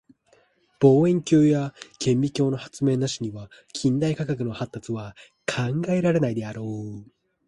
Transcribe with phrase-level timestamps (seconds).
[0.79, 7.05] 望遠鏡や顕微鏡の発明なしには近代科学の発達は考えられないであろう。